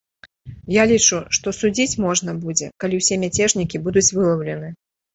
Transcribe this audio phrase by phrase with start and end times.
[0.75, 4.77] Я лічу, што судзіць можна будзе, калі ўсе мяцежнікі будуць вылаўлены.